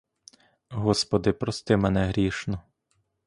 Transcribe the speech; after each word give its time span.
Господи, 0.71 1.31
прости 1.31 1.77
мене 1.77 2.05
грішну. 2.05 2.59